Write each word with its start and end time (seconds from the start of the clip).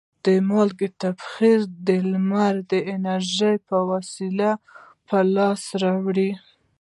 د 0.25 0.27
مالګې 0.49 0.89
تبخیر 1.03 1.59
د 1.87 1.89
لمر 2.11 2.53
د 2.71 2.73
انرژي 2.95 3.53
په 3.67 3.77
واسطه 3.89 4.49
په 5.07 5.17
لاس 5.35 5.63
راوړي. 5.83 6.31